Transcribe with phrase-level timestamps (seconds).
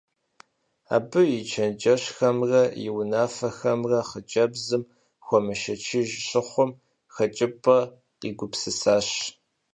[0.95, 4.83] Абы и чэнджэщхэмрэ и унафэхэмрэ хъыджэбзым
[5.25, 6.71] хуэмышэчыж щыхъум,
[7.15, 7.77] хэкӀыпӀэ
[8.19, 9.09] къигупсысащ.